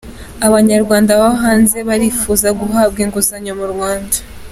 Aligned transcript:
Abanyarwanda 0.47 1.11
baba 1.19 1.41
hanze 1.43 1.77
barifuza 1.87 2.47
guhabwa 2.59 2.99
inguzanyo 3.05 3.53
mu 3.59 3.65
Rwanda. 3.73 4.17